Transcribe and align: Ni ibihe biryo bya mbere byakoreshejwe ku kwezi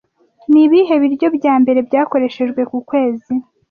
Ni 0.51 0.61
ibihe 0.65 0.93
biryo 1.01 1.27
bya 1.37 1.53
mbere 1.61 1.79
byakoreshejwe 1.87 2.61
ku 2.69 2.77
kwezi 2.89 3.31